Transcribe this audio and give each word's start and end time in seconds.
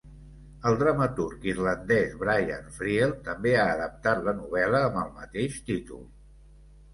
El 0.67 0.75
dramaturg 0.77 1.43
irlandès 1.49 2.15
Brian 2.23 2.71
Friel 2.77 3.13
també 3.27 3.53
ha 3.59 3.67
adaptat 3.75 4.25
la 4.29 4.35
novel·la 4.41 4.81
amb 4.89 4.99
el 5.05 5.13
mateix 5.21 5.61
títol. 5.71 6.03